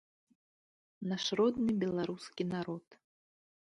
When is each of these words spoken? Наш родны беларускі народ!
Наш 1.13 1.27
родны 1.41 1.71
беларускі 1.87 2.43
народ! 2.57 2.85